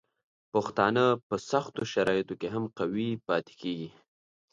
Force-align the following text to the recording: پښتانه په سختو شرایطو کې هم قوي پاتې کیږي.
پښتانه 0.53 1.05
په 1.27 1.35
سختو 1.49 1.81
شرایطو 1.93 2.33
کې 2.41 2.47
هم 2.55 2.63
قوي 2.77 3.09
پاتې 3.27 3.53
کیږي. 3.61 3.89